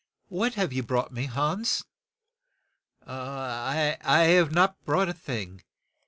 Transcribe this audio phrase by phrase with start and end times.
[0.29, 1.85] "What have you brought me, Hans?"
[3.05, 5.61] "I have not brought a thing.